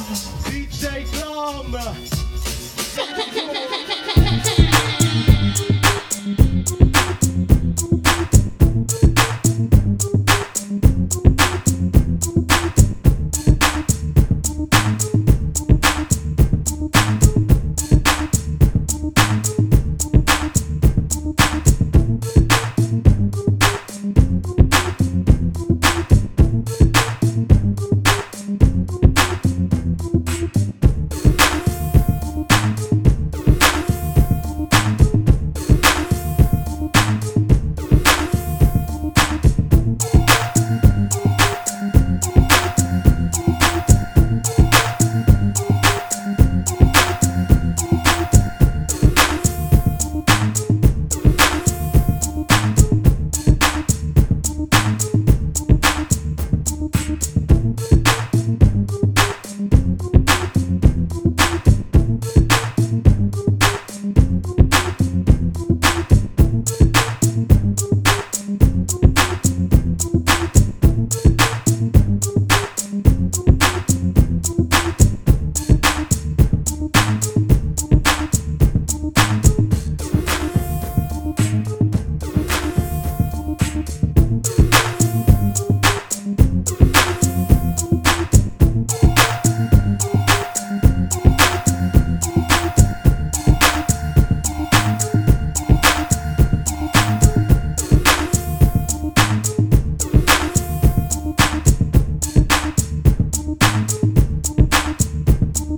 DJ 0.48 1.04
Glum. 1.12 1.76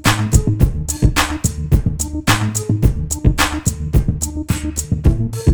Thank 0.04 0.32
you 5.46 5.51